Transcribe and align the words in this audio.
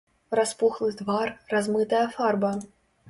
Распухлы 0.37 0.89
твар, 1.01 1.29
размытая 1.53 2.03
фарба. 2.17 2.51